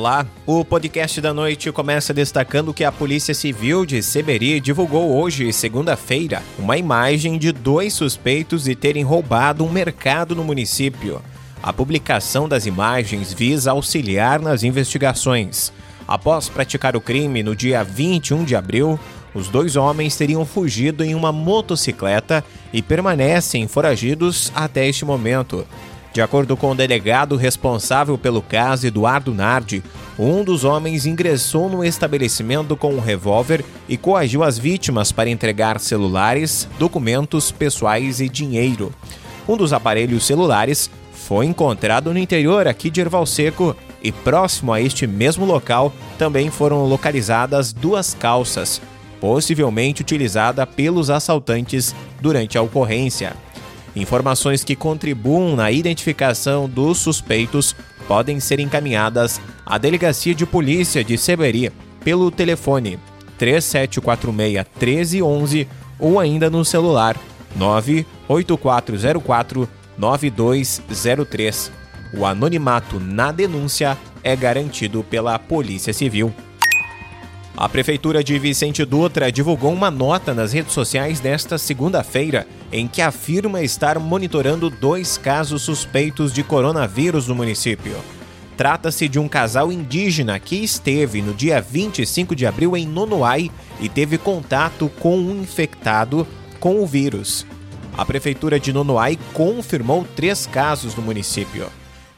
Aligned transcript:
Olá, 0.00 0.26
o 0.46 0.64
podcast 0.64 1.20
da 1.20 1.34
noite 1.34 1.70
começa 1.70 2.14
destacando 2.14 2.72
que 2.72 2.84
a 2.84 2.90
Polícia 2.90 3.34
Civil 3.34 3.84
de 3.84 4.02
Seberi 4.02 4.58
divulgou 4.58 5.14
hoje, 5.14 5.52
segunda-feira, 5.52 6.42
uma 6.58 6.78
imagem 6.78 7.36
de 7.36 7.52
dois 7.52 7.92
suspeitos 7.92 8.64
de 8.64 8.74
terem 8.74 9.02
roubado 9.02 9.62
um 9.62 9.70
mercado 9.70 10.34
no 10.34 10.42
município. 10.42 11.20
A 11.62 11.70
publicação 11.70 12.48
das 12.48 12.64
imagens 12.64 13.34
visa 13.34 13.72
auxiliar 13.72 14.40
nas 14.40 14.62
investigações. 14.62 15.70
Após 16.08 16.48
praticar 16.48 16.96
o 16.96 17.00
crime 17.02 17.42
no 17.42 17.54
dia 17.54 17.84
21 17.84 18.42
de 18.42 18.56
abril, 18.56 18.98
os 19.34 19.48
dois 19.48 19.76
homens 19.76 20.16
teriam 20.16 20.46
fugido 20.46 21.04
em 21.04 21.14
uma 21.14 21.30
motocicleta 21.30 22.42
e 22.72 22.80
permanecem 22.80 23.68
foragidos 23.68 24.50
até 24.54 24.88
este 24.88 25.04
momento. 25.04 25.66
De 26.12 26.20
acordo 26.20 26.56
com 26.56 26.72
o 26.72 26.74
delegado 26.74 27.36
responsável 27.36 28.18
pelo 28.18 28.42
caso, 28.42 28.86
Eduardo 28.86 29.32
Nardi, 29.32 29.82
um 30.18 30.42
dos 30.42 30.64
homens 30.64 31.06
ingressou 31.06 31.68
no 31.68 31.84
estabelecimento 31.84 32.76
com 32.76 32.94
um 32.94 33.00
revólver 33.00 33.64
e 33.88 33.96
coagiu 33.96 34.42
as 34.42 34.58
vítimas 34.58 35.12
para 35.12 35.30
entregar 35.30 35.78
celulares, 35.78 36.68
documentos 36.80 37.52
pessoais 37.52 38.20
e 38.20 38.28
dinheiro. 38.28 38.92
Um 39.48 39.56
dos 39.56 39.72
aparelhos 39.72 40.26
celulares 40.26 40.90
foi 41.12 41.46
encontrado 41.46 42.12
no 42.12 42.18
interior 42.18 42.66
aqui 42.66 42.90
de 42.90 43.00
Erval 43.00 43.24
Seco 43.24 43.76
e 44.02 44.10
próximo 44.10 44.72
a 44.72 44.80
este 44.80 45.06
mesmo 45.06 45.44
local 45.44 45.92
também 46.18 46.50
foram 46.50 46.86
localizadas 46.86 47.72
duas 47.72 48.14
calças, 48.14 48.82
possivelmente 49.20 50.02
utilizada 50.02 50.66
pelos 50.66 51.08
assaltantes 51.08 51.94
durante 52.20 52.58
a 52.58 52.62
ocorrência. 52.62 53.36
Informações 53.94 54.62
que 54.62 54.76
contribuam 54.76 55.56
na 55.56 55.70
identificação 55.70 56.68
dos 56.68 56.98
suspeitos 56.98 57.74
podem 58.06 58.38
ser 58.38 58.60
encaminhadas 58.60 59.40
à 59.66 59.78
Delegacia 59.78 60.34
de 60.34 60.46
Polícia 60.46 61.02
de 61.02 61.18
Seberi 61.18 61.72
pelo 62.04 62.30
telefone 62.30 62.98
3746 63.38 64.66
1311 64.80 65.68
ou 65.98 66.20
ainda 66.20 66.48
no 66.48 66.64
celular 66.64 67.16
98404 67.56 69.68
9203. 69.98 71.72
O 72.16 72.24
anonimato 72.24 72.98
na 72.98 73.30
denúncia 73.30 73.98
é 74.22 74.34
garantido 74.34 75.04
pela 75.04 75.38
Polícia 75.38 75.92
Civil. 75.92 76.32
A 77.60 77.68
Prefeitura 77.68 78.24
de 78.24 78.38
Vicente 78.38 78.86
Dutra 78.86 79.30
divulgou 79.30 79.70
uma 79.70 79.90
nota 79.90 80.32
nas 80.32 80.50
redes 80.50 80.72
sociais 80.72 81.20
nesta 81.20 81.58
segunda-feira 81.58 82.46
em 82.72 82.88
que 82.88 83.02
afirma 83.02 83.62
estar 83.62 83.98
monitorando 83.98 84.70
dois 84.70 85.18
casos 85.18 85.60
suspeitos 85.60 86.32
de 86.32 86.42
coronavírus 86.42 87.28
no 87.28 87.34
município. 87.34 87.94
Trata-se 88.56 89.10
de 89.10 89.18
um 89.18 89.28
casal 89.28 89.70
indígena 89.70 90.40
que 90.40 90.56
esteve 90.56 91.20
no 91.20 91.34
dia 91.34 91.60
25 91.60 92.34
de 92.34 92.46
abril 92.46 92.74
em 92.78 92.86
Nonoai 92.86 93.50
e 93.78 93.90
teve 93.90 94.16
contato 94.16 94.90
com 94.98 95.18
um 95.18 95.42
infectado 95.42 96.26
com 96.58 96.82
o 96.82 96.86
vírus. 96.86 97.44
A 97.94 98.06
Prefeitura 98.06 98.58
de 98.58 98.72
Nonoai 98.72 99.18
confirmou 99.34 100.06
três 100.16 100.46
casos 100.46 100.94
no 100.94 101.02
município. 101.02 101.66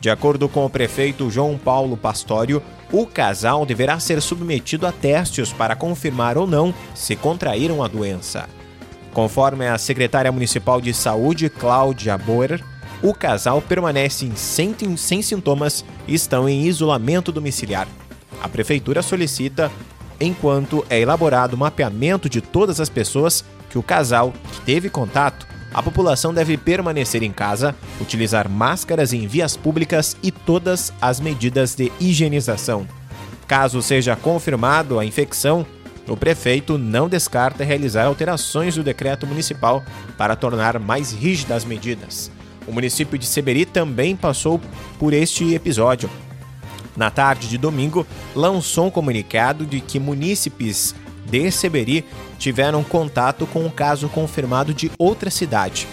De 0.02 0.10
acordo 0.10 0.48
com 0.48 0.66
o 0.66 0.68
prefeito 0.68 1.30
João 1.30 1.56
Paulo 1.56 1.96
Pastório, 1.96 2.60
o 2.90 3.06
casal 3.06 3.64
deverá 3.64 4.00
ser 4.00 4.20
submetido 4.20 4.84
a 4.84 4.90
testes 4.90 5.52
para 5.52 5.76
confirmar 5.76 6.36
ou 6.36 6.44
não 6.44 6.74
se 6.92 7.14
contraíram 7.14 7.84
a 7.84 7.86
doença. 7.86 8.48
Conforme 9.12 9.68
a 9.68 9.78
secretária 9.78 10.32
municipal 10.32 10.80
de 10.80 10.92
saúde, 10.92 11.48
Cláudia 11.48 12.18
Boer, 12.18 12.60
o 13.00 13.14
casal 13.14 13.62
permanece 13.62 14.28
sem, 14.34 14.74
sem 14.96 15.22
sintomas 15.22 15.84
e 16.08 16.14
estão 16.14 16.48
em 16.48 16.64
isolamento 16.64 17.30
domiciliar. 17.30 17.86
A 18.42 18.48
prefeitura 18.48 19.02
solicita, 19.02 19.70
enquanto 20.20 20.84
é 20.90 20.98
elaborado 20.98 21.54
o 21.54 21.58
mapeamento 21.58 22.28
de 22.28 22.40
todas 22.40 22.80
as 22.80 22.88
pessoas 22.88 23.44
que 23.70 23.78
o 23.78 23.84
casal 23.84 24.32
teve 24.66 24.90
contato, 24.90 25.46
a 25.74 25.82
população 25.82 26.34
deve 26.34 26.56
permanecer 26.56 27.22
em 27.22 27.32
casa, 27.32 27.74
utilizar 28.00 28.48
máscaras 28.48 29.12
em 29.12 29.26
vias 29.26 29.56
públicas 29.56 30.16
e 30.22 30.30
todas 30.30 30.92
as 31.00 31.18
medidas 31.18 31.74
de 31.74 31.90
higienização. 31.98 32.86
Caso 33.46 33.80
seja 33.82 34.14
confirmado 34.16 34.98
a 34.98 35.04
infecção, 35.04 35.66
o 36.08 36.16
prefeito 36.16 36.76
não 36.76 37.08
descarta 37.08 37.64
realizar 37.64 38.06
alterações 38.06 38.74
do 38.74 38.82
decreto 38.82 39.26
municipal 39.26 39.82
para 40.18 40.36
tornar 40.36 40.78
mais 40.78 41.12
rígidas 41.12 41.58
as 41.58 41.64
medidas. 41.64 42.30
O 42.66 42.72
município 42.72 43.18
de 43.18 43.26
Seberi 43.26 43.64
também 43.64 44.14
passou 44.14 44.60
por 44.98 45.12
este 45.12 45.54
episódio. 45.54 46.10
Na 46.96 47.10
tarde 47.10 47.48
de 47.48 47.56
domingo, 47.56 48.06
lançou 48.34 48.86
um 48.86 48.90
comunicado 48.90 49.64
de 49.64 49.80
que 49.80 49.98
munícipes 49.98 50.94
de 51.24 51.50
Seberi 51.50 52.04
tiveram 52.38 52.82
contato 52.82 53.46
com 53.46 53.64
um 53.64 53.70
caso 53.70 54.08
confirmado 54.08 54.74
de 54.74 54.90
outra 54.98 55.30
cidade. 55.30 55.86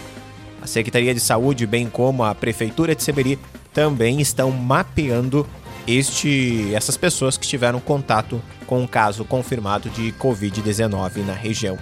A 0.62 0.68
Secretaria 0.68 1.14
de 1.14 1.20
Saúde, 1.20 1.66
bem 1.66 1.90
como 1.90 2.24
a 2.24 2.36
Prefeitura 2.36 2.96
de 2.96 3.04
Seberi, 3.04 3.40
também 3.74 4.20
estão 4.20 4.52
mapeando 4.52 5.48
este, 5.88 6.74
essas 6.74 6.98
pessoas 6.98 7.38
que 7.38 7.48
tiveram 7.48 7.80
contato 7.80 8.42
com 8.68 8.82
um 8.82 8.88
caso 8.88 9.24
confirmado 9.26 9.90
de 9.90 10.12
Covid-19 10.14 11.26
na 11.26 11.34
região. 11.34 11.78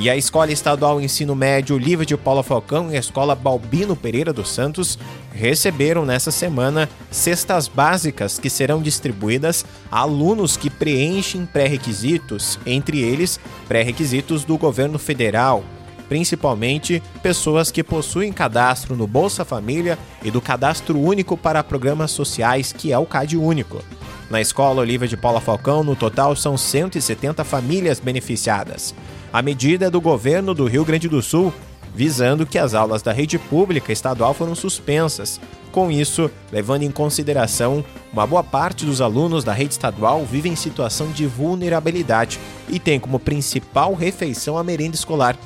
E 0.00 0.08
a 0.08 0.16
Escola 0.16 0.52
Estadual 0.52 1.00
Ensino 1.00 1.34
Médio 1.34 1.76
Livre 1.76 2.06
de 2.06 2.16
Paula 2.16 2.44
Falcão 2.44 2.88
e 2.88 2.96
a 2.96 3.00
Escola 3.00 3.34
Balbino 3.34 3.96
Pereira 3.96 4.32
dos 4.32 4.48
Santos 4.48 4.96
receberam 5.32 6.06
nessa 6.06 6.30
semana 6.30 6.88
cestas 7.10 7.66
básicas 7.66 8.38
que 8.38 8.48
serão 8.48 8.80
distribuídas 8.80 9.66
a 9.90 9.98
alunos 9.98 10.56
que 10.56 10.70
preenchem 10.70 11.44
pré-requisitos, 11.44 12.60
entre 12.64 13.00
eles 13.00 13.40
pré-requisitos 13.66 14.44
do 14.44 14.56
governo 14.56 15.00
federal, 15.00 15.64
principalmente 16.08 17.02
pessoas 17.20 17.72
que 17.72 17.82
possuem 17.82 18.32
cadastro 18.32 18.94
no 18.94 19.06
Bolsa 19.08 19.44
Família 19.44 19.98
e 20.22 20.30
do 20.30 20.40
Cadastro 20.40 20.96
Único 20.96 21.36
para 21.36 21.64
Programas 21.64 22.12
Sociais, 22.12 22.72
que 22.72 22.92
é 22.92 22.98
o 22.98 23.04
CAD 23.04 23.36
Único. 23.36 23.82
Na 24.30 24.40
Escola 24.40 24.80
Olivia 24.80 25.08
de 25.08 25.16
Paula 25.16 25.40
Falcão, 25.40 25.82
no 25.82 25.96
total 25.96 26.36
são 26.36 26.56
170 26.56 27.42
famílias 27.42 27.98
beneficiadas. 27.98 28.94
A 29.30 29.42
medida 29.42 29.86
é 29.86 29.90
do 29.90 30.00
governo 30.00 30.54
do 30.54 30.66
Rio 30.66 30.84
Grande 30.84 31.06
do 31.06 31.20
Sul, 31.20 31.52
visando 31.94 32.46
que 32.46 32.58
as 32.58 32.72
aulas 32.72 33.02
da 33.02 33.12
rede 33.12 33.38
pública 33.38 33.92
estadual 33.92 34.32
foram 34.32 34.54
suspensas. 34.54 35.38
Com 35.70 35.90
isso, 35.90 36.30
levando 36.50 36.82
em 36.82 36.90
consideração, 36.90 37.84
uma 38.10 38.26
boa 38.26 38.42
parte 38.42 38.86
dos 38.86 39.02
alunos 39.02 39.44
da 39.44 39.52
rede 39.52 39.72
estadual 39.72 40.24
vive 40.24 40.48
em 40.48 40.56
situação 40.56 41.10
de 41.12 41.26
vulnerabilidade 41.26 42.40
e 42.68 42.78
tem 42.78 42.98
como 42.98 43.18
principal 43.18 43.92
refeição 43.94 44.56
a 44.56 44.64
merenda 44.64 44.96
escolar. 44.96 45.36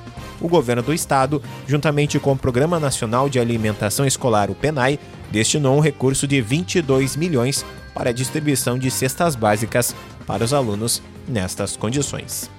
O 0.41 0.49
governo 0.49 0.83
do 0.83 0.95
estado, 0.95 1.43
juntamente 1.67 2.21
com 2.21 2.33
o 2.33 2.39
Programa 2.39 2.79
Nacional 2.79 3.29
de 3.29 3.41
Alimentação 3.41 4.07
Escolar, 4.07 4.51
o 4.51 4.55
PENAI, 4.55 4.99
destinou 5.31 5.77
um 5.77 5.81
recurso 5.81 6.27
de 6.27 6.41
22 6.41 7.17
milhões 7.17 7.65
para 7.95 8.11
a 8.11 8.13
distribuição 8.13 8.79
de 8.79 8.91
cestas 8.91 9.35
básicas 9.35 9.95
para 10.25 10.45
os 10.45 10.53
alunos 10.53 11.03
nestas 11.29 11.77
condições. 11.77 12.51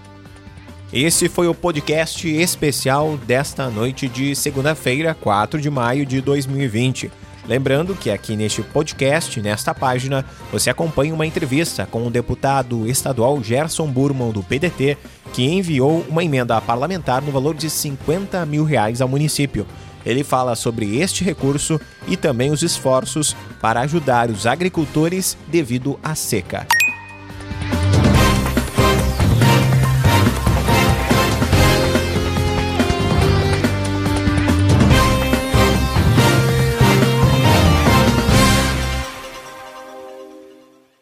Esse 0.94 1.28
foi 1.28 1.48
o 1.48 1.56
podcast 1.56 2.30
especial 2.30 3.18
desta 3.18 3.68
noite 3.68 4.08
de 4.08 4.36
segunda-feira, 4.36 5.18
4 5.20 5.60
de 5.60 5.68
maio 5.68 6.06
de 6.06 6.22
2020. 6.22 7.12
Lembrando 7.48 7.96
que 7.96 8.12
aqui 8.12 8.36
neste 8.36 8.62
podcast, 8.62 9.42
nesta 9.42 9.74
página, 9.74 10.24
você 10.52 10.70
acompanha 10.70 11.16
uma 11.16 11.26
entrevista 11.26 11.88
com 11.88 12.06
o 12.06 12.12
deputado 12.12 12.88
estadual 12.88 13.44
Gerson 13.44 13.88
Burman, 13.88 14.32
do 14.32 14.44
PDT, 14.44 14.96
que 15.34 15.44
enviou 15.44 16.06
uma 16.08 16.24
emenda 16.24 16.62
parlamentar 16.62 17.24
no 17.24 17.32
valor 17.32 17.56
de 17.56 17.72
50 17.72 18.46
mil 18.46 18.64
reais 18.64 19.02
ao 19.02 19.08
município. 19.08 19.66
Ele 20.06 20.24
fala 20.24 20.56
sobre 20.56 21.00
este 21.00 21.24
recurso 21.24 21.82
e 22.08 22.16
também 22.16 22.52
os 22.52 22.62
esforços 22.62 23.36
para 23.60 23.82
ajudar 23.82 24.30
os 24.30 24.46
agricultores 24.46 25.36
devido 25.48 26.00
à 26.04 26.14
seca. 26.14 26.68